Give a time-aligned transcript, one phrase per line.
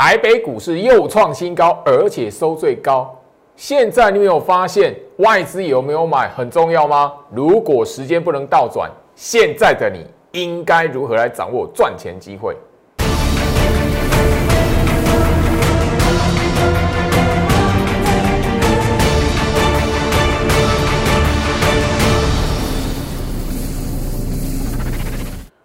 [0.00, 3.12] 台北股市又创新高，而且收最高。
[3.56, 7.12] 现在你有发现外资有没有买很重要吗？
[7.34, 10.06] 如果时间不能倒转，现在的你
[10.40, 12.56] 应该如何来掌握赚钱机会？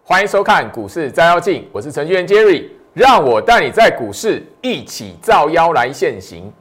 [0.03, 6.53] 欢迎收看股市摘要镜，我是程序员 Jerry，让我带你在股市一起造妖来现行。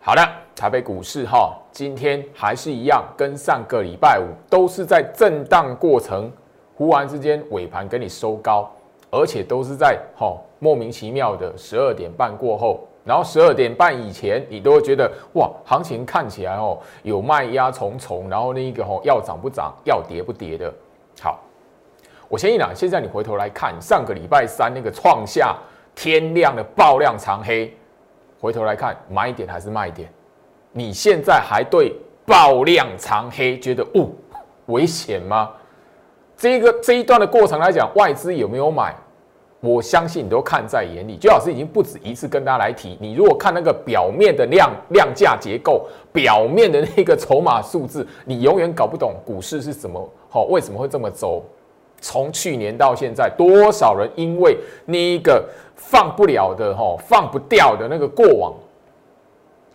[0.00, 6.28] 好的，台北股市哈，今天还是一样，跟上个礼拜五都是在震荡过程，
[6.74, 8.68] 忽然之间尾盘给你收高，
[9.12, 20.74] 而且都是在哈莫名其妙的十二点半过后，然后十二点半以前，你都会觉得哇，行情看起来哦有卖压重重，然后那一个吼要涨不涨，要跌不跌的。
[21.20, 21.38] 好。
[22.32, 25.54] 我先讲，现在你回头来看上个礼拜三那个创下
[25.94, 27.70] 天量的爆量长黑，
[28.40, 30.10] 回头来看买点还是卖点？
[30.72, 34.08] 你现在还对爆量长黑觉得哦
[34.68, 35.50] 危险吗？
[36.34, 38.96] 这个这一段的过程来讲，外资有没有买？
[39.60, 41.18] 我相信你都看在眼里。
[41.20, 51.44] 最老师已经不止一次跟大家来提，你如果看那个表面的量量价结构，表面的那个筹码数字，你永远搞不懂股市是怎么好，为什么会这么走？
[52.02, 58.52] 从去年到现在，多少人因为那一个放不了的、哈放不掉的那个过往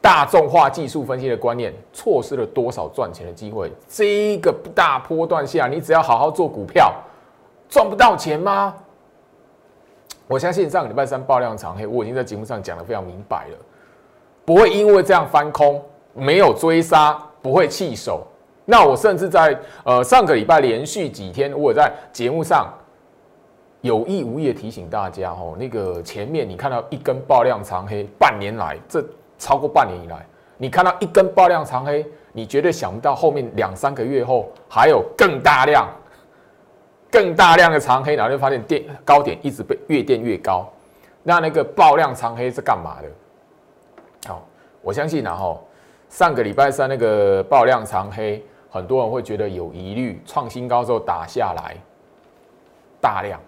[0.02, 3.72] 大众化技术分析的观念，错失了多少赚钱的机会？
[3.88, 6.94] 这一个大波段下，你只要好好做股票，
[7.70, 8.76] 赚不到钱吗？
[10.28, 13.58] 我相信上个礼拜三爆量长黑，我已经在节目上讲的非常明白了，
[14.44, 15.82] 不会因为这样翻空，
[16.14, 18.28] 没有追杀，不会弃手。
[18.70, 22.68] 那我甚至在呃上个礼拜连续几天，我在节目上
[23.80, 29.02] 有意无意的提醒大家哦，那个前面你看到一根爆量长黑，半年来这
[29.38, 30.18] 超过半年以来，
[30.58, 35.88] 你看到一根爆量长黑，你绝对想不到后面两三个月后还有更大量、
[37.10, 40.70] 更大量的长黑，然后就发现电高点一直被越垫越高。
[41.24, 44.28] 那那个爆量长黑是干嘛的？
[44.28, 44.46] 好，
[44.82, 45.66] 我相信然后
[46.10, 48.44] 上个礼拜三那个爆量长黑。
[48.70, 51.76] 很多人会觉得有疑虑，创新高之后打下来，
[53.00, 53.40] 大量、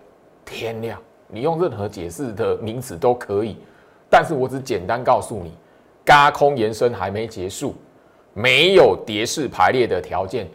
[0.46, 0.98] 天量，
[1.28, 3.58] 你用任何解释的名词都可以，
[4.10, 5.52] 但是我只简单告诉你，
[6.06, 7.76] 嘎空延伸还没结束，
[8.34, 10.48] 没有跌势排列的条件，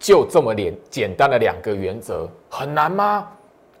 [0.00, 3.28] 就这么简简单的两个原则，很难吗？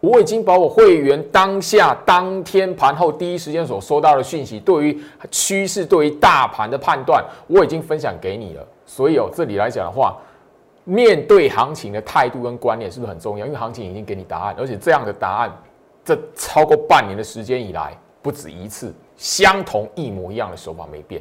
[0.00, 8.64] 我已经把我会员当下当天盘后第一时间所收到的讯息，对于趋势、对于大盘的判断，我已经分享给你了。
[8.86, 10.16] 所以哦，这里来讲的话。
[10.88, 13.44] 面对行情的态度跟观念是不是很重要？
[13.44, 15.52] 因为行情已经给你答案，而且这样的答案，
[16.02, 21.20] 这超过半年的时间以来，不止一次，相同一模一样的手法没变。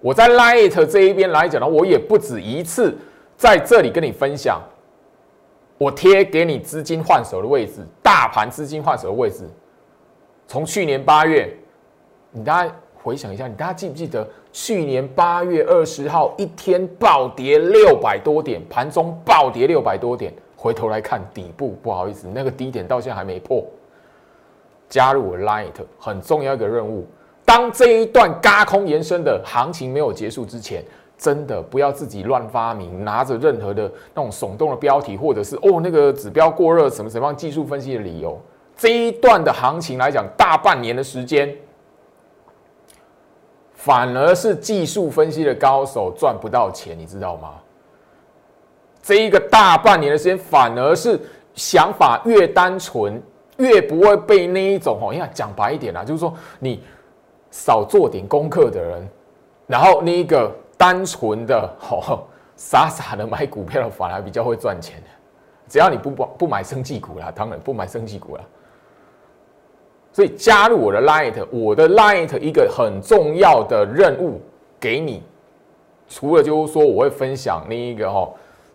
[0.00, 2.96] 我在 Light 这一边来讲呢，我也不止一次
[3.36, 4.62] 在这里跟你分享，
[5.76, 9.42] 我贴给你资金换手的位置，大盘资金换手的位置，
[10.46, 11.52] 从去年八月，
[12.30, 14.24] 你大家回想一下，你大家记不记得？
[14.58, 23.62] 去年八月二十号一天暴跌六百多点，盘中暴跌六百多点，回头来看底部，不好意思，那个低点到现在还没破。
[24.88, 27.06] 加入我 Light 很重要一个任务，
[27.44, 30.82] 当这一段嘎空延伸的行情没有结束之前，
[31.18, 38.40] 真的不要自己乱发明，拿着任何的那种耸动的标题，或者是哦那个指标过热什么什么技术分析的理由。
[38.74, 41.54] 这一段的行情来讲，大半年的时间。
[43.86, 47.52] 反而是技术分析的高手赚不到钱，你知道吗？
[49.00, 51.20] 这一个大半年的时间，反而是
[51.54, 53.22] 想法越单纯，
[53.58, 56.82] 越不会被那一种哦，你看讲白一点啦，就是说你
[57.52, 59.08] 少做点功课的人，
[59.68, 62.24] 然后那一个单纯的哦
[62.56, 65.00] 傻傻的买股票的，反而比较会赚钱。
[65.68, 68.42] 只要你不不不买生技股啦，当然不买生技股啦。
[70.16, 74.40] 所以加入我的 Light，我的 Light 一个很重要的任务
[74.80, 75.22] 给你，
[76.08, 78.26] 除了就是说我会分享那一个哈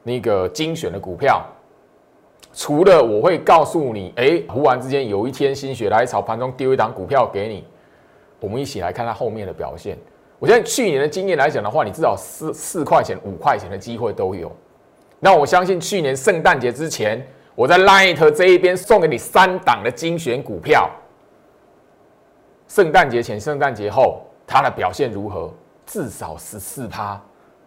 [0.03, 1.43] 那个精选的股票，
[2.53, 7.63] 除了我会告诉你，哎，忽然之间有一天心血来潮，盘中丢一档股票给你，
[8.39, 9.97] 我们一起来看它后面的表现。
[10.37, 14.51] 我现在去年的经验来讲的话，你至少四四块钱、五块钱的机会都有。
[15.19, 17.19] 那我相信去年圣诞节之前，
[17.55, 20.87] 我在 Light 这一边送给你三档的精选股票。
[22.73, 25.51] 圣诞节前、圣诞节后，它的表现如何？
[25.85, 27.19] 至少十四趴。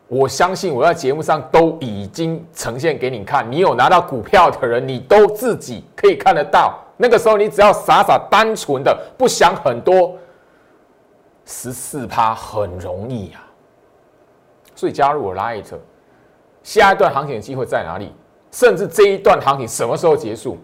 [0.08, 3.46] 我相信我在节目上都已经呈现给你看。
[3.52, 10.16] 你有拿到股票的人，你都自己可以看得到那个时候你只要傻傻单纯的不想很多，
[11.44, 13.44] 十四趴很容易啊。
[14.74, 15.66] 所以加入我 Light，
[16.62, 18.10] 下一段行情的机会在哪里？
[18.50, 20.56] 甚至这一段行情什么时候结束？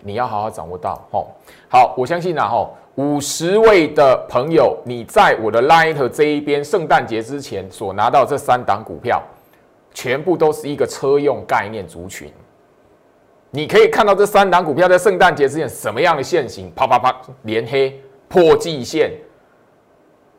[0.00, 1.06] 你要好好掌握到。
[1.12, 1.34] 吼，
[1.68, 9.22] 好，我相信呐，吼，五十位的朋友，你在我的 Light 这一边，圣诞节之前所拿到这三档股票，
[9.94, 12.28] 全部都是一个车用概念族群。
[13.52, 19.12] 你可以看到这三档股票在圣诞节之前什么样的线型，啪啪啪连黑破季线。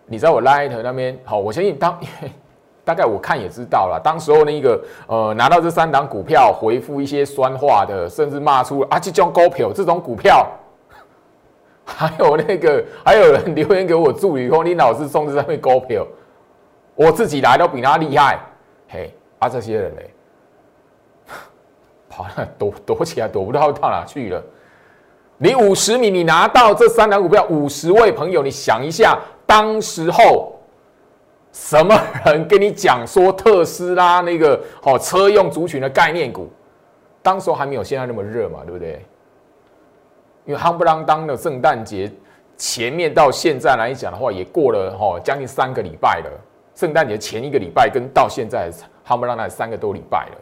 [0.06, 1.98] 你在我 Light 那边，好，我相信当。
[2.84, 10.46] 大概我看也知道了，当时候那个呃拿到这三档股票，回复一些酸话的，甚至骂出啊这种股票这种股票，
[11.98, 16.06] 还有那个还有人留言给我助理说你老是送这上面股票，
[16.96, 18.40] 我自己来都比他厉害，
[18.88, 20.14] 嘿啊这些人嘞，
[22.08, 24.44] 跑了躲躲起来躲不到到哪去了？
[25.38, 30.56] 你五十米你拿到这三档股票，五十位朋友，你想一下，当时候。
[31.52, 36.48] 什么人跟你讲说特斯拉那个好车用族群的概念股，
[37.24, 39.04] 当时候还没有现在那么热嘛，对不对？
[40.50, 42.12] 因为夯不啷当的圣诞节
[42.58, 46.32] 前面到现在来讲的话，也过了哈将近三个礼拜了。
[46.74, 48.72] 圣诞节前一个礼拜跟到现在
[49.08, 50.38] 夯不啷当三个多礼拜了。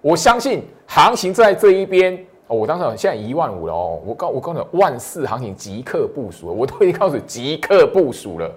[0.00, 8.50] 我相信行情在这一边，我当时现在一万五了哦，我告我告诉你，万四行情即刻部署，我都已经告诉你即刻部署了，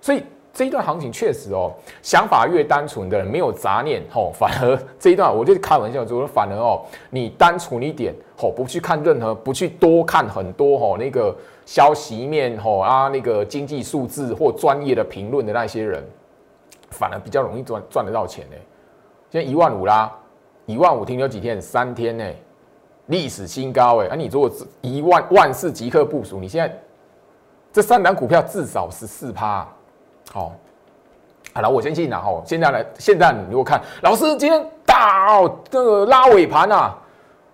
[0.00, 0.22] 所以。
[0.52, 16.04] 这一段行情确实哦，想法越单纯的人没有杂念吼，反而 这一段我就开玩笑说，反而哦，你单纯一点吼，不去看任何，不去多看很多吼那个消息面吼啊那个经济数字或专业的评论的那些人，
[16.90, 18.56] 反而比较容易赚赚得到钱呢。
[19.30, 20.12] 现在一万五啦，
[20.66, 21.62] 一万五停留几天？
[21.62, 22.24] 三天呢，
[23.06, 24.08] 历史新高哎！
[24.08, 24.50] 啊，你如果
[24.80, 26.76] 一万万事即刻部署，你现在
[27.72, 29.66] 这三档股票至少十四趴。
[30.32, 30.52] 好，
[31.52, 32.40] 好了，我先进了哈。
[32.46, 36.96] 现在来，现在你如果看老师今天大哦，这个拉尾盘啊，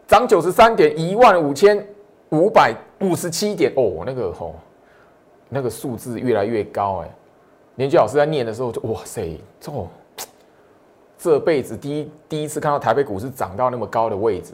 [0.06, 1.82] 涨九十三点一万五千
[2.28, 4.56] 五百五十七点哦，那个吼，
[5.48, 7.08] 那个数字越来越高哎。
[7.76, 9.72] 年纪老师在念的时候就哇塞，这
[11.18, 14.52] 这辈子第一第一次看到台北股市涨到那么高的位置。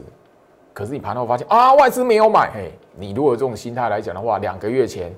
[0.73, 2.71] 可是你盘后发现啊，外资没有买嘿。
[2.95, 5.13] 你如果这种心态来讲的话，两个月前、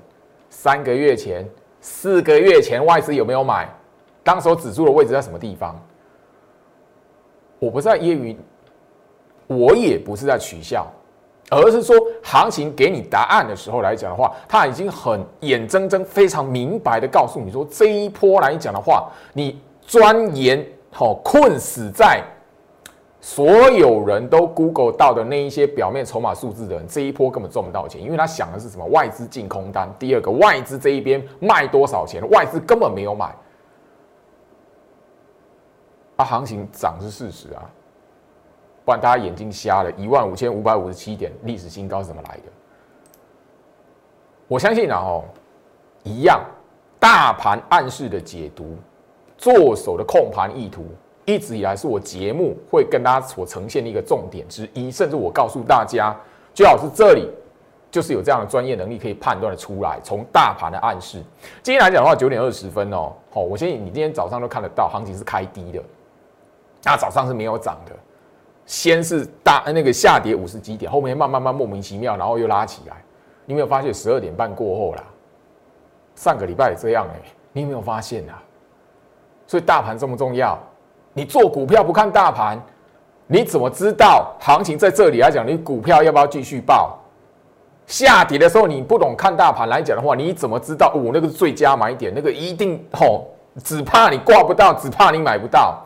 [0.49, 1.47] 三个月前。
[1.87, 3.69] 四个月前外资有没有买？
[4.23, 5.79] 当时指数的位置在什么地方？
[7.59, 8.35] 我不是在揶揄，
[9.45, 10.87] 我也不是在取笑，
[11.51, 22.23] 而是说行情给你答案的时候来讲的话，他已经很眼睁睁、非常明白的告诉你说，这一波来讲的话，你钻研好困死在。
[23.25, 28.85] 所有人都 Google 到的那一些表面筹码数字的人，这一波根本赚不到钱，因为他想的是什么？
[28.85, 29.91] 外资进空单。
[29.97, 32.21] 第二个，外资这一边卖多少钱？
[32.29, 33.35] 外资根本没有买。
[36.17, 37.67] 啊，行情涨是事实啊，
[38.85, 39.91] 不然大家眼睛瞎了。
[39.93, 42.43] 一万五千五百五十七点历史新高是怎么来的？
[44.47, 45.23] 我相信啊，哦，
[46.03, 46.45] 一样，
[46.99, 48.77] 大盘暗示的解读，
[49.35, 50.85] 做手的控盘意图。
[51.25, 56.15] 一直以来是我节目会跟大家所呈现的一个重点之一，甚至我告诉大家，
[56.53, 57.29] 最好是这里
[57.89, 59.99] 就是有这样的专业能力可以判断的出来。
[60.03, 61.23] 从大盘的暗示，
[61.63, 65.81] 今天来讲的话，九点二十分哦，好，我相信你今天早上都看得到，行情是开低的，
[66.83, 67.91] 那早上是没有涨的，
[68.65, 72.97] 先是大那个下跌五十几点，后面慢慢慢莫名其妙，然后又拉起来。
[73.45, 75.03] 你有没有发现十二点半过后啦，
[76.15, 77.19] 上个礼拜也这样哎，
[77.51, 78.41] 你有没有发现啊？
[79.47, 80.59] 所以大盘重不重要？
[81.17, 82.61] 你做股票不看大盘，
[83.25, 85.47] 你怎么知道行情在这里来讲？
[85.47, 86.99] 你股票要不要继续报？
[87.87, 92.11] 下跌的时候你不懂看大盘来讲的话，你怎么知道我那个是最佳买点？
[92.13, 93.27] 那个一定吼，
[93.63, 95.81] 只怕你挂不到，只怕你买不到。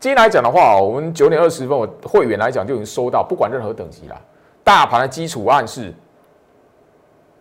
[0.00, 4.20] 今天来讲的话，我们九点二十分，我会员来讲就已经收到，不管任何等级了。
[4.64, 5.94] 大盘的基础暗示，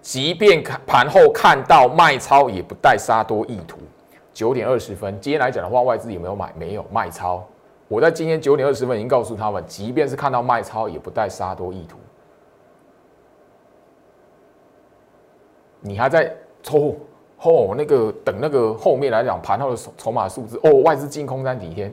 [0.03, 3.79] 即便看盘后看到卖超，也不带杀多意图。
[4.37, 6.53] 九点二十分，今天来讲的话，外资有没有买？
[6.55, 7.43] 没有卖超。
[7.87, 11.97] 我在今天九点二十分已经告诉他们，即便是看到卖超，也不带杀多意图。
[15.79, 16.95] 你还在抽
[17.35, 21.91] 后那个等那个后面来讲盘后的筹码数字哦，外资进空单几天？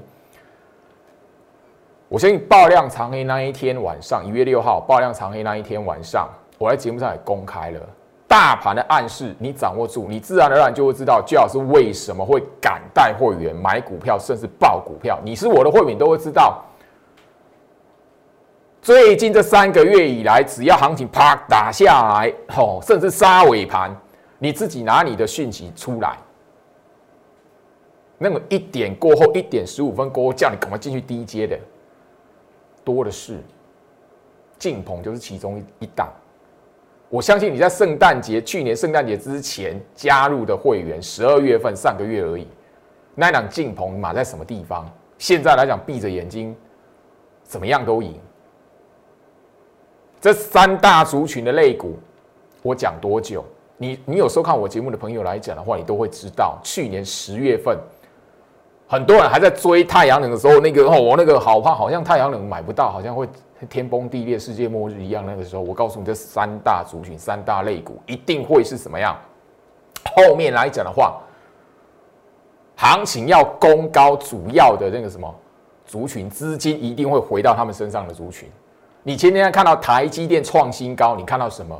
[2.10, 7.80] 我相信爆量长黑那一天晚上，一月六号爆量长黑那一天晚上，我在节目上也公开了。
[8.26, 15.18] 大盘的暗示你掌握住，你自然而然就会知道，最好是为什么会敢带会员买股票，甚至爆股票。
[15.24, 16.64] 你是我的会员，都会知道，
[18.82, 23.94] 最近这三个月以来，只要行情啪打下来，吼，甚至杀尾盘，
[24.38, 26.16] 你自己拿你的讯息出来，
[28.18, 31.58] 那么一点过后，一点十五分过后，叫你赶快进去低阶的，
[32.82, 33.38] 多的是。
[34.56, 36.08] 进鹏就是其中一档。
[37.14, 42.44] 我相信你在圣诞节去年圣诞节之前加入的会员，十二月份上个月而已，
[43.14, 44.84] 那档进鹏码在什么地方？
[45.16, 46.56] 现在来讲，闭着眼睛，
[47.44, 48.18] 怎么样都赢。
[50.20, 51.96] 这三大族群的肋骨，
[52.62, 53.44] 我讲多久？
[53.76, 56.58] 你你有收看我节目的朋友来讲的话，你都会知道。
[56.64, 57.78] 去年十月份，
[58.86, 63.26] 很多人还在追太阳能的时候，那个哦，我那个好怕，好像太阳能买不到，好像会
[63.68, 65.24] 天崩地裂、世界末日一样。
[65.26, 69.16] 那个时候，我告诉你，这三大族群、三大类股一定会是什么样？
[70.14, 71.18] 后面来讲的话，
[72.76, 75.34] 行情要攻高，主要的那个什么
[75.86, 78.48] 族群资金一定会回到他们身上的族群。
[79.02, 81.78] 你前天看到台积电创新高，你看到什么？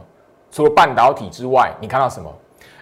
[0.50, 2.32] 除了半导体之外，你看到什么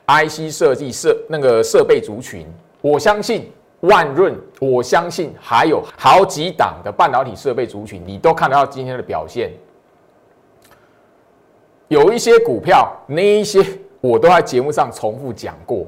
[0.07, 2.47] ？IC 设计设那个设备族群，
[2.81, 3.51] 我相信
[3.83, 9.53] 万润，我相信还有好几档的半导体设备族群，你都看得到今天的表现。
[11.89, 13.65] 有一些股票，那一些
[14.01, 15.87] 我都在节目上重复讲过，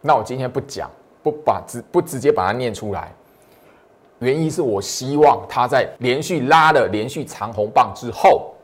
[0.00, 0.90] 那我今天不讲，
[1.22, 3.12] 不把直不直接把它念出来。
[4.20, 8.54] 原因是我希望它在连续拉了连续长红棒之后，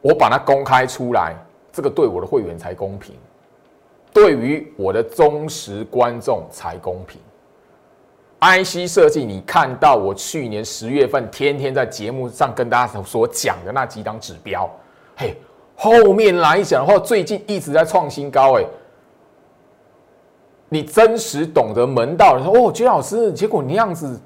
[0.00, 1.36] 我把它公开出来，
[1.72, 3.14] 这个对我的会员才公平，
[4.12, 7.20] 对于我的忠实观众才公平。
[8.40, 14.70] IC 设计，你看到我去年十月份天天在节目上跟大家所讲的那几档指标，
[15.16, 15.36] 嘿，
[15.76, 18.64] 后面来讲的话，最近一直在创新高，哎。
[20.72, 24.20] 你真实懂得门道说哦，杰老师，结果你那样子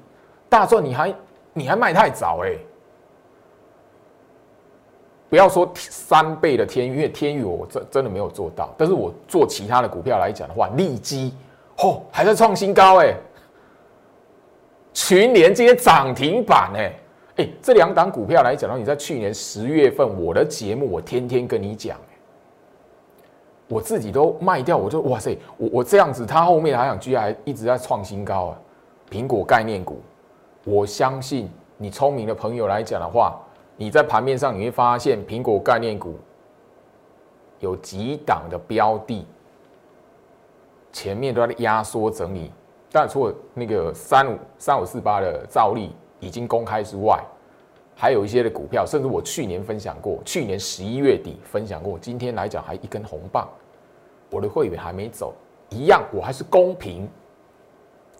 [0.47, 1.15] 大赚，你还
[1.53, 2.55] 你还卖太早哎！
[5.35, 11.33] 不要说三倍的天宇，因为天宇我真真的没有做到，但是我做其他的股票来讲的话，利基
[11.79, 13.13] 哦还在创新高哎，
[14.93, 16.93] 群联今天涨停板哎
[17.35, 21.97] 哎，这两档股票来讲的话，你在去年十月份我的节目我天天跟你讲。
[23.67, 28.57] 我自己都卖掉，我就哇塞，我我这样子，它后面还想居然一直在创新高啊！
[29.11, 30.01] 苹果概念股，
[30.63, 33.37] 我相信你聪明的朋友来讲的话，
[33.77, 36.15] 你在盘面上你会发现苹果概念股
[37.59, 39.25] 有几档的标的，
[40.91, 42.51] 前面都在压缩整理，
[42.91, 47.23] 但除了那个三五三五四八的兆利已经公开之外。
[47.97, 53.47] 还有一些的股票，甚至我去年分享过，去年十一月底分享过，今天来讲还一根红棒，
[54.29, 55.33] 我的会员还没走，
[55.69, 57.09] 一样我还是公平。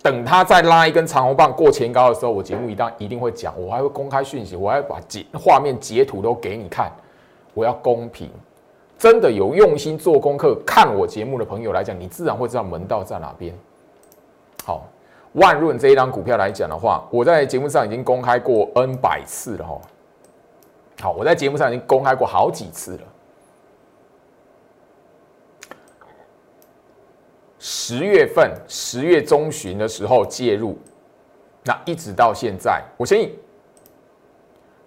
[0.05, 6.91] 等他再拉一根长红棒过前高的时候，我节目一旦一定会讲，我还会公开讯息，我还把截画面截图都给你看，
[7.55, 8.29] 我要公平。
[9.00, 13.51] 真的有用心做功课看我节目的朋友来讲，你自然会知道门道在哪边。
[14.63, 14.85] 好。
[15.33, 19.81] 万润这一张股票来讲的话，我在节目上已经公开过 N 百次了哈。
[21.01, 23.03] 好，我在节目上已经公开过好几次了。
[27.88, 30.75] 十月份，十月中旬的时候介入，
[31.63, 33.32] 那一直到现在，我相信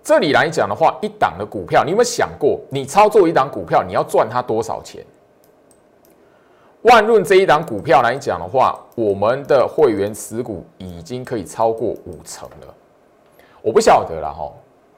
[0.02, 5.06] 这里来讲的话，一档的股票，你有没有想过，你操作一档股票，你要赚它多少钱？
[6.82, 12.74] 万润这一档股票来讲的话，我们的会员持股已经可以超过五成了。
[13.62, 14.52] 我不晓得了哈，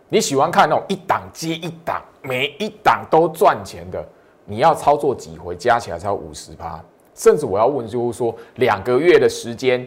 [0.08, 4.02] 你喜欢看那种一档接一档，每一档都赚钱的，
[4.46, 6.82] 你要操作几回加起来才有五十趴？
[7.14, 9.86] 甚至我要问，就是说两个月的时间，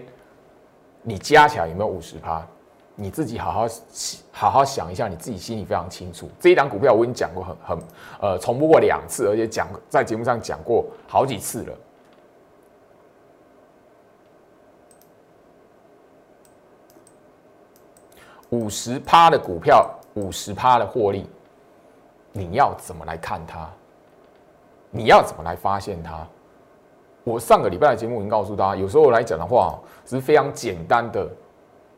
[1.02, 2.46] 你加起来有没有五十趴？
[2.96, 3.68] 你自己好好
[4.32, 6.30] 好好想一下，你自己心里非常清楚。
[6.40, 7.80] 这一档股票我已经讲过很很
[8.22, 11.74] 呃重播过两次，而且讲在节目上讲过好几次了。
[18.52, 21.28] 五十趴的股票，五十趴的获利，
[22.32, 23.68] 你要怎么来看它？
[24.92, 26.28] 你要怎么来发现它？
[27.24, 31.28] 我上个礼拜的节目已经告诉大家，有时候来讲的话，是非常简单的。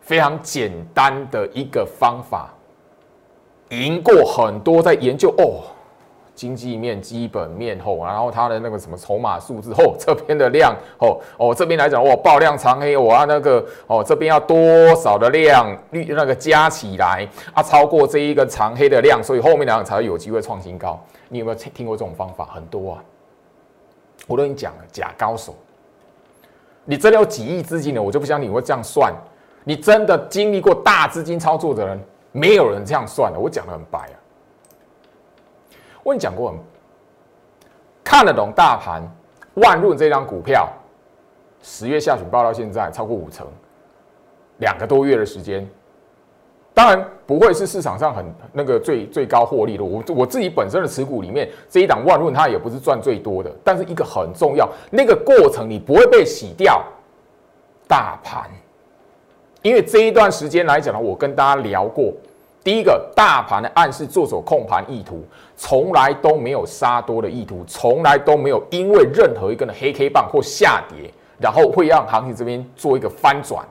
[0.02, 2.54] 非常简单的一个方法，
[3.70, 5.66] 赢过很多在研究哦，
[6.36, 21.04] 经济面、基本面后，然后它的那个什么筹码数字后，这边的量哦哦，这边来讲哦，爆量长黑，我要那个哦，这边要多少的量率那个加起来啊，超过这一个长黑的量，所以后面两个才会有机会创新高。
[21.30, 22.46] 你有没有听过这种方法？
[22.54, 23.04] 很多啊，
[24.28, 25.56] 我都跟你讲了，假高手，
[26.84, 28.02] 你真的有几亿资金呢？
[28.02, 29.14] 我就不相信你会这样算。
[29.64, 32.00] 你真的经历过大资金操作的人，
[32.32, 33.40] 没有人这样算的。
[33.40, 34.16] 我讲的很白啊，
[36.04, 36.54] 我跟你讲过，
[38.04, 39.02] 看得懂大盘，
[39.56, 40.72] 万润这张股票，
[41.62, 43.48] 十月下旬报到现在超过五成，
[44.58, 45.68] 两个多月的时间。
[46.76, 49.84] 当然不会是市场上很那个最最高获利的。
[49.84, 56.84] 我我自己本身的持股里面，这一档万润它也不是赚最多的，但是一个很重要，那个过程你不会被洗掉
[57.88, 58.50] 大盘，
[59.62, 62.12] 因为这一段时间来讲呢，我跟大家聊过，
[62.62, 65.24] 第一个大盘的暗示做手控盘意图，
[65.56, 73.66] 从来都没有杀多的意图，从来都没有因为任何一根的黑 K 棒或下跌，然后会让行情这边做一个翻转。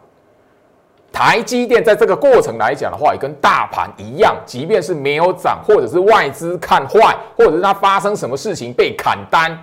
[1.14, 9.56] 台积电在这个过程来讲的话，也跟大盘一样，即便是没有涨，或者是外资看坏，或者是它发生什么事情被砍单，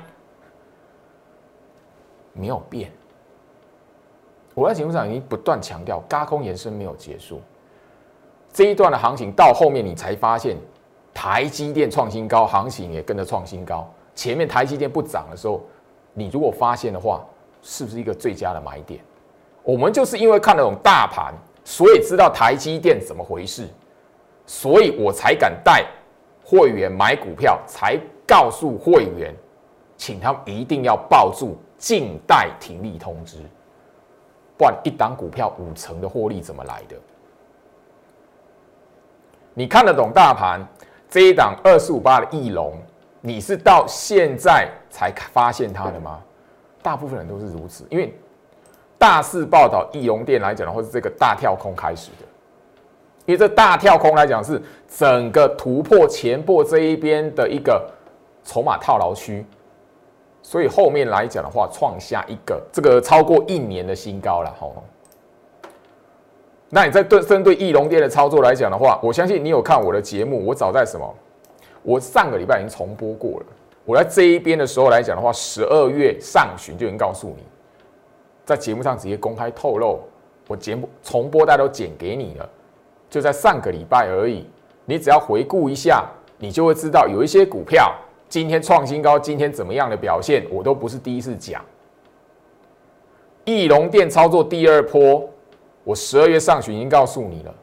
[2.31, 2.89] 没有变。
[4.53, 7.41] 我在节目上已经不断强调，高空延伸没有结束。
[8.53, 10.55] 这一段的行情到后面，你才发现
[11.13, 13.86] 台积电创新高，行情也跟着创新高。
[14.15, 15.62] 前面台积电不涨的时候，
[16.13, 17.25] 你如果发现的话，
[17.62, 19.01] 是不是一个最佳的买点？
[19.63, 23.68] 我们就是因为看得懂大盘，所以知道台积电怎么回事，
[24.46, 25.86] 所以我才敢带
[26.44, 27.96] 会员买股票，才
[28.27, 29.32] 告诉会员，
[29.96, 33.38] 请他们一定要抱住静待停利通知，
[34.58, 36.96] 不然一档股票五成的获利怎么来的？
[39.53, 40.60] 你看得懂大盘
[41.08, 42.74] 这一档二四五八的翼龙，
[43.22, 46.20] 你是到现在才发现它的吗？
[46.82, 48.12] 大部分人都是如此，因为。
[49.01, 52.27] 大肆报道易容店来讲的话，是这个大跳空开始的，
[53.25, 57.84] 因为这大跳空来讲是整个突破前波这一边的一个
[58.43, 59.43] 筹码套牢区，
[60.43, 64.84] 所以后面来讲的话，创下一个这个超过一年的新高了吼。
[66.70, 71.12] 那你在对针对易容店的操作来讲的话，我相信你有看我的节目，我早在什么？
[71.81, 73.46] 我上个礼拜已经重播过了。
[73.84, 77.43] 我在这一边的时候来讲的话，十二月上旬就已经告诉你。
[78.52, 80.02] 在节目上直接公开透露，
[80.50, 82.50] 我节目重播带都剪给你了，
[83.10, 84.46] 就在上个礼拜而已。
[84.84, 86.06] 你只要回顾一下，
[86.38, 87.96] 你就会知道有一些股票
[88.28, 91.64] 今天创新高，今天怎么样的表现，我都不是第一次讲。
[93.46, 95.30] 翼龙电操作第二波，
[95.86, 97.54] 我十二月上旬已经告诉你了。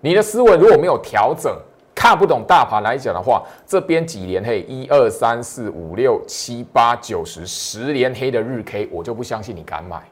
[0.00, 1.52] 你的思维如果没有调整，
[1.92, 10.02] 看不懂大盘来讲的话，这边几连黑，一二三四五六七八九十十连黑的日 K，我就不相信你敢买。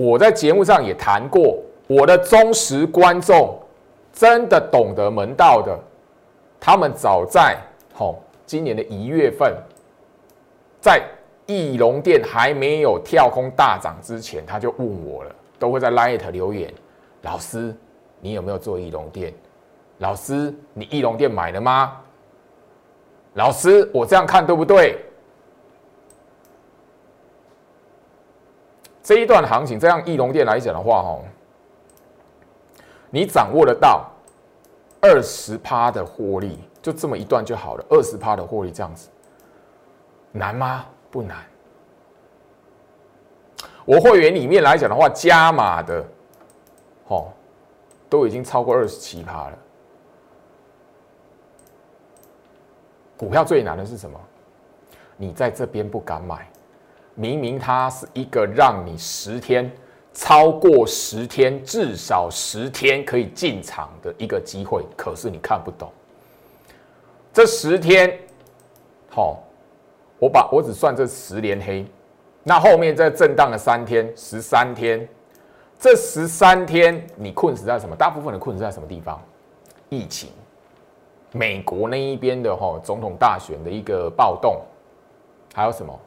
[0.00, 1.58] 我在节目上也谈过，
[1.88, 3.58] 我的忠实观众
[4.12, 5.76] 真的懂得门道的，
[6.60, 7.56] 他们早在
[7.92, 9.52] 吼今年的一月份，
[10.80, 11.02] 在
[11.46, 16.72] 翼龙店还没有跳空大涨之前，他就问我了，都会在 Light 留言，
[17.22, 17.74] 老师，
[18.20, 19.34] 你有没有做翼龙店？
[19.98, 22.00] 老师，你翼龙店买了吗？
[23.34, 24.96] 老师，我这样看对不对？
[29.08, 31.18] 这一段行情，这样翼龙店来讲的话，哈，
[33.08, 34.06] 你掌握得到
[35.00, 37.84] 二十趴的获利，就这么一段就好了。
[37.88, 39.08] 二十趴的获利这样子，
[40.30, 40.84] 难吗？
[41.10, 41.38] 不难。
[43.86, 46.04] 我会员里面来讲的话，加码的，
[47.06, 47.28] 哦，
[48.10, 49.58] 都已经超过二十七趴了。
[53.16, 54.20] 股票最难的是什么？
[55.16, 56.46] 你在这边不敢买。
[57.20, 59.68] 明明它是一个让你十天
[60.14, 65.90] 超过十天至少十天可以进场的一个机会，可是你看不懂。
[67.32, 68.16] 这十天，
[69.10, 69.42] 好，
[70.20, 71.84] 我把我只算这十连黑，
[72.44, 75.06] 那后面在震荡了三天，十三天，
[75.76, 77.96] 这十三天你困死在什么？
[77.96, 79.20] 大部分的困死在什么地方？
[79.88, 80.30] 疫情，
[81.32, 84.62] 美国那一边的哈总统大选的一个暴动，
[85.52, 85.98] 还有什么？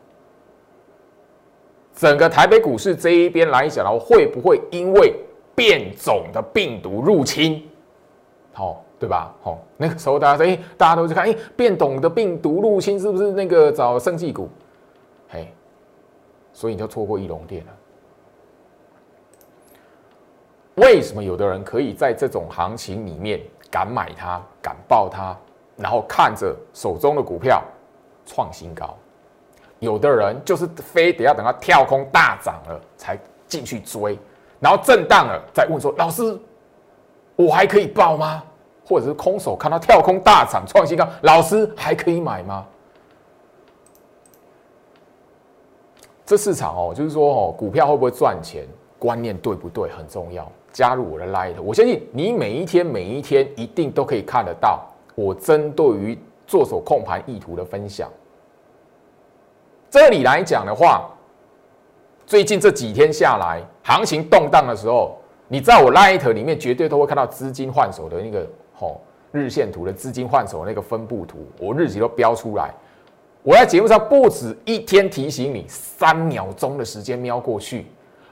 [1.94, 5.14] 整个台北股市这一边来讲的话，会不会因为
[5.56, 7.68] 变种的病毒入侵，
[8.54, 9.34] 好对吧？
[9.42, 14.48] 好，那个时候大家说，哎，大家都去看，哎，变种的病毒入侵是不是那个找生技股？
[15.28, 15.54] 嘿，
[16.54, 17.72] 所以你就错过翼龙店了。
[20.76, 25.36] 为什么有的人可以在这种行情里面敢买它、敢报它，
[25.76, 27.62] 然后看着手中的股票
[28.26, 28.96] 创新高？
[29.82, 34.18] 有的人就是非得要等到跳空大涨了才进去追，
[34.60, 36.40] 然后震荡了再问说：“老师，
[37.36, 38.42] 我还可以报吗？”
[38.86, 42.66] 或者是空手看到跳空大涨创新高，老师还可以买吗？
[46.26, 48.68] 这市场哦，就是说哦，股票会不会赚钱？
[49.00, 50.50] 观念对不对很重要。
[50.72, 58.08] 加入我的 Light，我相信你每一天每一天一定都可以看得到我针对于做手控盘意图的分享。
[59.92, 61.06] 这里来讲的话，
[62.26, 69.02] 最近这几天下来，行情动荡的时候，你在我 Light 里面绝对都会看到资金换手的那个吼
[69.34, 72.74] 日线图的资金换手那个分布图，我日期都标出来。
[73.44, 77.88] 我在节目上不止一天提醒你，三秒钟的时间瞄过去。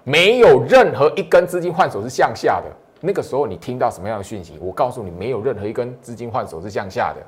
[0.05, 2.71] 没有任何一根资金换手是向下的。
[3.01, 4.57] 那个时候你听到什么样的讯息？
[4.61, 7.21] 我告诉你，没有任何一根资金换手是向下的。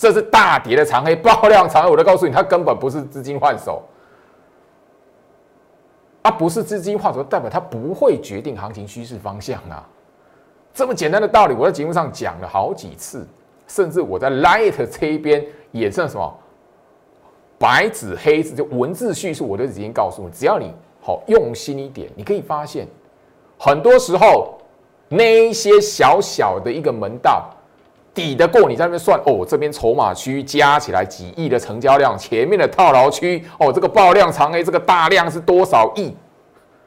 [0.00, 3.82] 这是大跌的长黑爆量长黑，我都告诉你，它根本不是资金换手。
[6.22, 9.86] 啊，不是资金换手，代表它不会决定行情趋势方向啊。
[10.72, 13.28] 这么简单的道理，我在节目上讲了好几次，
[13.68, 16.34] 甚至我在 Light 这一边也算什么
[17.58, 20.72] 白纸黑字就文字叙述，我都已经告诉你，只要你。
[21.02, 22.88] 好，用心一点，你可以发现，
[23.58, 24.54] 很多时候
[25.08, 27.50] 那一些小小的一个门道，
[28.12, 29.44] 抵得过你在那边算哦。
[29.46, 36.14] 这边筹码区加起来几亿的成交量，前面的套牢区哦，这个爆量长 A 这个大量是多少亿？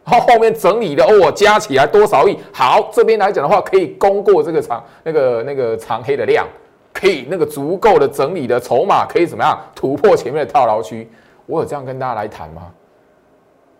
[0.06, 2.38] 然后后面整理的哦，加起来多少亿？
[2.52, 6.46] 好，这边来讲的话，可以攻过这个长那个那个长黑的量，
[6.92, 11.10] 可以那个足够的整理的筹码，可以怎么样突破前面的套牢区？
[11.46, 12.72] 我有这样跟大家来谈吗？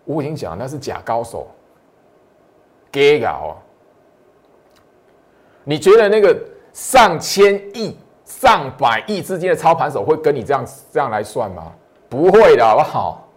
[0.06, 1.48] 我已经讲，那是假高手
[2.92, 3.58] ，gay 搞。
[5.66, 6.38] 你觉得那个
[6.74, 11.72] 上千亿、上百亿资金的操盘手会跟你这样这样来算吗？
[12.10, 13.28] 不会的，好不好？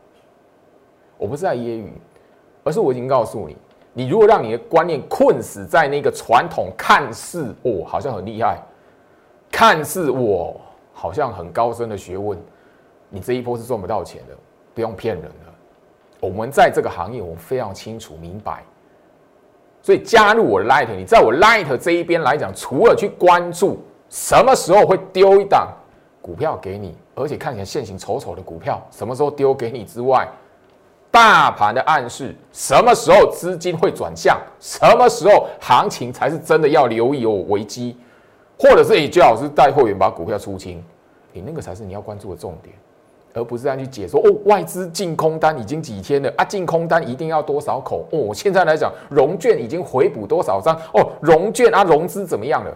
[1.19, 1.91] 我不是在揶揄，
[2.65, 3.57] 而是我已经告诉你，
[3.93, 8.63] 你如果让你的观念困死在那个传统，看似哦好像很厉害，
[9.51, 10.61] 看似我
[10.93, 12.39] 好像很高深的学问，
[13.09, 14.37] 你这一波是赚不到钱的，
[14.75, 15.55] 不用骗人了。
[16.21, 18.63] 我们在这个行业，我们非常清楚明白，
[19.87, 25.69] 所以加入我 Light，你在我 Light 这一边来讲，除了去关注什么时候会丢一档
[26.21, 30.29] 股票给你，而且看起来现行丑丑的股票什么时候丢给你之外，
[31.09, 37.97] 大盘的暗示，什么时候资金会转向，什么时候行情才是真的要留意有危机，
[38.59, 40.83] 或者是你最好是带货员把股票出清，
[41.33, 42.75] 你那个才是你要关注的重点。
[43.37, 46.45] 而不是这样去解说哦，外资净空单已经几天了啊？
[46.45, 48.33] 净空单一定要多少口哦？
[48.35, 51.07] 现在来讲，融券已经回补多少张哦？
[51.21, 52.75] 融券啊，融资怎么样了？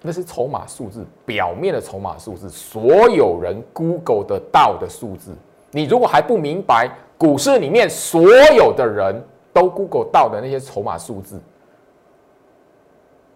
[0.00, 5.34] 那是筹码数字，表面的筹码数字，所有人 Google 得到的数字。
[5.70, 8.22] 你如果还不明白，股市里面所
[8.54, 11.38] 有的人都 Google 到的那些筹码数字，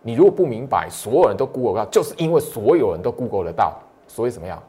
[0.00, 4.62] 你如果不明白，所有人都 Google 到，就是因为所有人都 Google 得到，所以怎么样？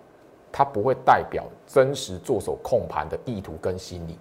[0.56, 4.20] 它不会代表真实做手控盘的意图跟心理。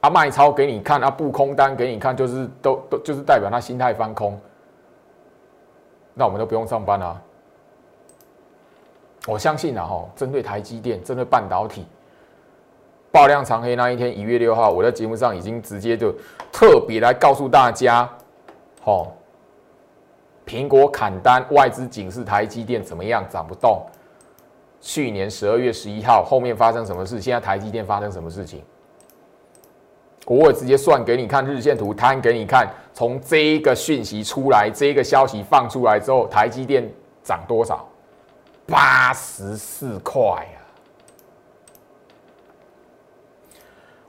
[0.00, 4.40] 啊，卖超给你看，啊，布空单给你看，就是都都就是代表他心态翻空。
[6.14, 7.20] 那我们都不用上班啊。
[9.26, 11.86] 我相信啊，哈，针对台积电，针对半导体
[13.10, 16.14] 爆量长黑那一天，一月六号，我在节目上已经直接就
[16.52, 18.08] 特别来告诉大家，
[18.82, 19.12] 好。
[20.46, 23.24] 苹果砍单，外资警示台积电怎么样？
[23.28, 23.82] 涨不动。
[24.80, 27.20] 去年十二月十一号，后面发生什么事？
[27.20, 28.62] 现在台积电发生什么事情？
[30.26, 32.68] 我会直接算给你看日线图，摊给你看。
[32.92, 36.88] 从这一个讯息出来，这一个消息放出来之后，台积电
[37.22, 37.86] 涨多少？
[38.66, 40.58] 八十四块啊！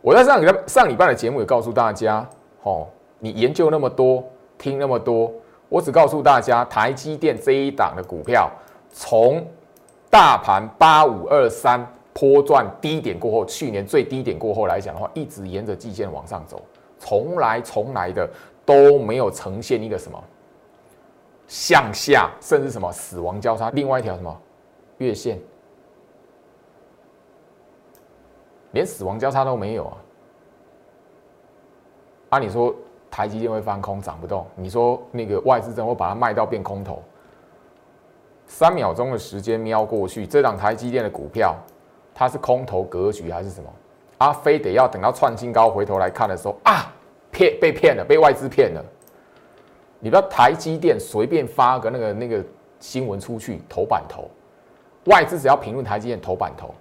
[0.01, 2.27] 我在上礼拜上礼拜的节目也告诉大家，
[2.63, 2.87] 哦，
[3.19, 4.23] 你研究那么多，
[4.57, 5.33] 听那么多。
[5.67, 8.49] 我只告诉大家，台积电这一档的股票，
[8.89, 9.45] 从
[10.09, 16.61] 大盘八五二三波段低点过后，去年最低点过后来讲的话，一直沿着季线往上走，
[16.99, 18.29] 从来从来的
[18.63, 20.23] 都没有呈现一个什么
[21.47, 23.69] 向下，甚至什么死亡交叉。
[23.71, 24.41] 另外一条什么
[24.99, 25.39] 月线，
[28.71, 29.97] 连死亡交叉都没有啊！
[32.29, 32.73] 按理说。
[33.15, 34.45] 台积电会翻空，涨不动。
[34.55, 37.01] 你说那个外资真会把它卖到变空头？
[38.45, 41.55] 三秒钟的时间瞄过去，这档台积电的股票，
[42.13, 43.69] 它是空头格局还是什么？
[44.17, 46.91] 啊，非得要等到创新高回头来看的时候啊，
[47.31, 48.83] 骗被骗了，被外资骗了。
[50.01, 52.43] 你不要台积电随便发个那个那个
[52.81, 54.29] 新闻出去，头版头，
[55.05, 56.75] 外资只要评论台积电头版头，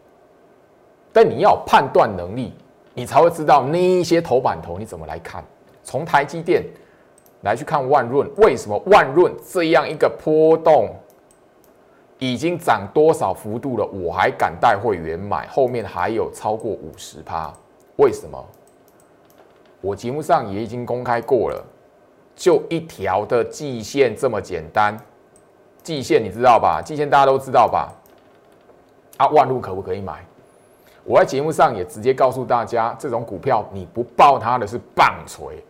[1.12, 2.52] 但你要判断能力，
[2.92, 5.44] 你才会知道那一些头版头你怎么来看。
[5.84, 6.64] 从台积电
[7.42, 10.88] 来去看万润，为什么万润这样一个波动
[12.18, 15.46] 已经涨多少幅度了，我还敢带会员买？
[15.48, 17.52] 后面还有超过五十趴，
[17.96, 18.42] 为什么？
[19.80, 21.62] 我节目上也已经公开过了，
[22.34, 24.98] 就一条的季线这么简单。
[25.82, 26.80] 季线你知道吧？
[26.82, 27.92] 季线大家都知道吧？
[29.18, 30.24] 啊，万路可不可以买？
[31.04, 35.62] 我在节目上也直接告诉大家，这种股票你不报它的是棒槌，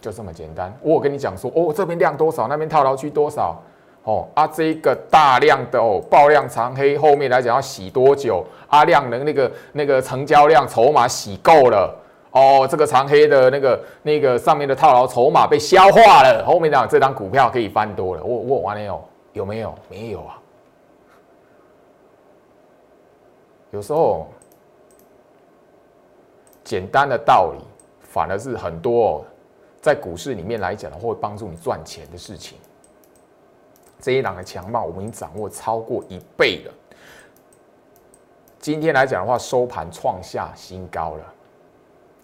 [0.00, 0.72] 就这么简单。
[0.82, 3.60] 我跟你讲说，哦，这边量多少，那边套牢区多少，
[4.04, 8.44] 哦啊，这一个大量的哦爆量长黑，后面来讲要洗多久？
[8.68, 11.94] 啊，量能那个那个成交量筹码洗够了，
[12.30, 18.22] 哦，这个长黑的那个那个上面的套牢筹码被消化了，后面讲这张股票可以翻多了。
[18.22, 19.74] 我我完了有有没有？
[19.88, 20.38] 没有啊。
[23.70, 24.26] 有时候。
[26.64, 27.64] 简单的道理，
[28.02, 29.24] 反而是很多哦
[29.80, 32.58] 在股市里面来讲的话，会帮助你赚钱的事情。
[34.00, 36.72] 这一档的强貌，我们已经掌握超过一倍了。
[38.58, 41.24] 今天来讲的话，收盘创下新高了，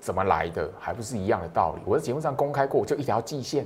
[0.00, 0.68] 怎么来的？
[0.78, 1.82] 还不是一样的道理。
[1.84, 3.64] 我在节目上公开过，就一条季线。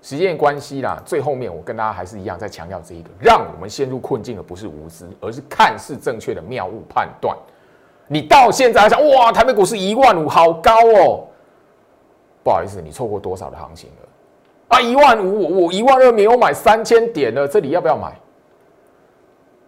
[0.00, 7.36] 时间关系啦，最后面我跟大家还是一样在强调这一个，让我们陷入困境的不是无知，而是看似正确的谬误判断。
[8.06, 11.26] 你到现在还想哇，台北股市一万五，好高哦！
[12.42, 14.08] 不好意思，你错过多少的行情了？
[14.68, 18.18] 啊，一万五，我一万二没有买三千点了，这里要不要买？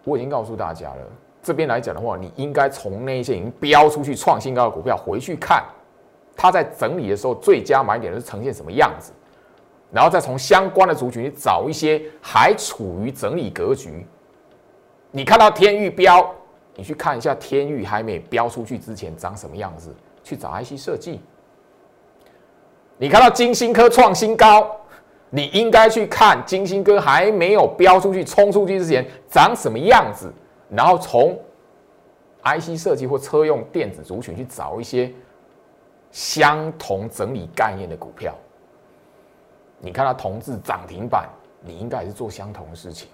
[0.03, 1.07] 我已经告诉大家了，
[1.43, 5.63] 这边来讲的话，你应该从那些已经飙出去创新高的股票回去看，
[6.35, 9.11] 它在整理的时候最佳买点是呈现什么样子，
[9.91, 14.05] 然后再从相关的族群找一些还处于整理格局。
[15.11, 16.33] 你看到天域标。
[16.73, 21.19] 你去看一下天域还没飙出去之前长什么样子，去找 IC 设计。
[23.01, 24.79] 你看到金星科创新高，
[25.31, 30.31] 你应该去看金星科还没有飙出去、冲出去之前长什么样子，
[30.69, 31.35] 然后从
[32.43, 35.11] IC 设计或车用电子族群去找一些
[36.11, 38.35] 相同整理概念的股票。
[39.79, 41.27] 你看到同志涨停板，
[41.59, 43.07] 你应该也是做相同的事情。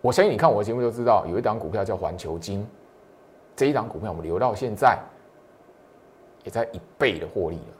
[0.00, 2.66] 我相信你看我的节目就知道，有一档股票叫环球金，
[3.54, 4.98] 这一档股票我们留到现在，
[6.48, 7.74] 也在一倍的获利了。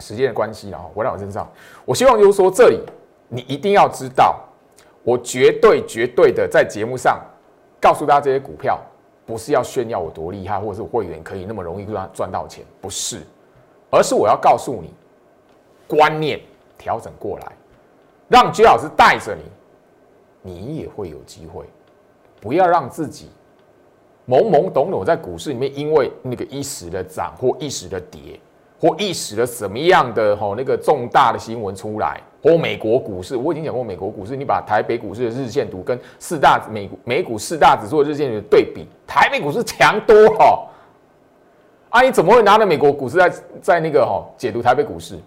[0.00, 1.50] 时间的关系，然后回到我身上，
[1.86, 2.78] 我希望就是说，这里
[3.26, 4.38] 你一定要知道，
[5.02, 7.18] 我绝对绝对的在节目上
[7.80, 8.78] 告诉大家这些股票，
[9.24, 13.22] 不是要炫耀我多厉害，或者是会员可以那么容易赚赚到钱，不是，
[13.90, 14.92] 而是我要告诉你，
[15.86, 16.38] 观念
[16.76, 17.52] 调整过来，
[18.28, 19.42] 让居老师带着你。
[20.40, 21.64] 你也会有机会，
[22.40, 23.28] 不要让自己
[24.28, 28.38] 懵懵懂懂在股市里面，因为那个一时的涨或一时的跌，
[28.78, 40.68] 或一时的什么样的吼那个重大的新闻出来，或美国股市，我已经讲过美国股市，你把台北股市的日线图跟四大美美股四大指数的日线图对比，台北股市强多哈，
[41.88, 45.18] 啊你怎么会拿着美国股市在在那个哈解读台北股市？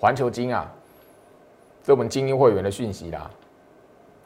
[0.00, 0.68] 环球金啊，
[1.84, 3.30] 这我们精英会员的讯息啦。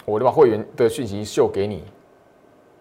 [0.06, 1.82] 我就把会员的讯息秀给你。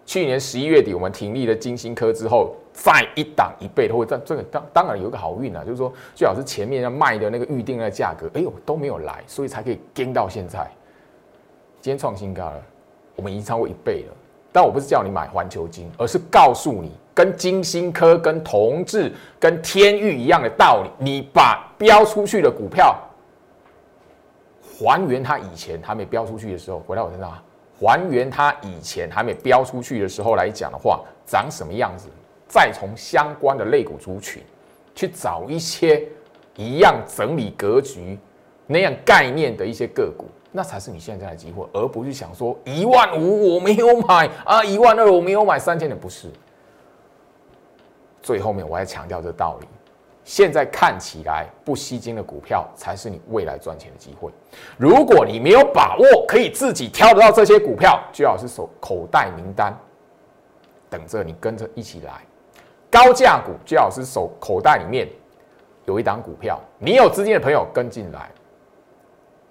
[0.06, 10.70] 去年十一月底，我们停立了金星科之后，再一档一倍的，会这这个当当然有一个好运啊，就是说最好是前面要卖的那个预定的价格，哎呦都没有来，所以才可以跟到现在。
[11.80, 12.62] 今天创新高了，
[13.16, 14.14] 我们已经超过一倍了。
[14.52, 22.96] 但我不是叫你买环球金，而是告诉你，跟金星科、跟同志、跟天域一样的道理，你把标出去的股票。
[24.78, 27.36] 还原它以前它没标出去的时候，回到我身上，
[27.80, 32.08] 还原它以前还没标出去的时候来讲的话，长什么样子？
[32.46, 34.40] 再从相关的类股族群
[34.94, 36.06] 去找一些
[36.56, 38.16] 一样整理格局
[38.66, 46.30] 那样概念的一些个股，那才是你现在的机会，而不是想说一万五我没有买啊，一万二我没有买，三千的不是。
[48.22, 49.66] 最后面我还强调这道理。
[50.24, 54.32] 现在看起来不吸金的股票才是你未来赚钱的机会。
[54.78, 59.76] 如果你没有把握可以自己挑得到这些股票，最好是手口袋名单，
[60.88, 62.22] 等着你跟着一起来。
[62.90, 65.06] 高价股最好是手口袋里面
[65.84, 68.30] 有一档股票，你有资金的朋友跟进来。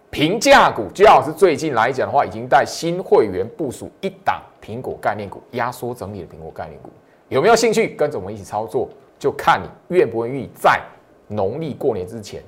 [0.10, 6.90] 平价股最好是最近来讲的话，已经带新会员部署一档苹果概念股，压缩整理的苹果概念股，
[7.30, 8.88] 有没有兴趣跟着我们一起操作？
[9.24, 10.82] 就看你愿不愿意在
[11.30, 12.44] 农历过年之前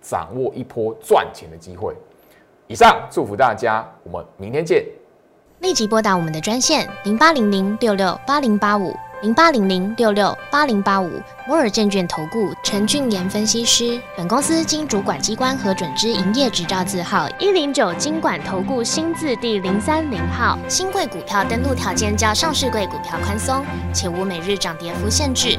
[0.00, 1.94] 掌握一波赚钱的机会。
[2.66, 4.82] 以上祝福大家，我们明天见。
[5.58, 8.96] 立即拨打我们的专线零八零零六六八零八五。
[9.22, 11.08] 零八零零六六八零八五
[11.46, 13.98] 摩尔证券投顾陈俊言分析师。
[14.16, 20.58] 本公司经主管机关核准之营业执照字号一零九金管投顾新字第零三零号。
[20.68, 25.58] 新贵股票登录条件较上市贵股票宽松，且无每日涨跌幅限制。